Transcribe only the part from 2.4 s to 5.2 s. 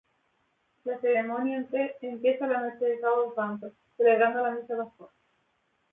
la noche de Sábado Santo, celebrando la Misa Pascual.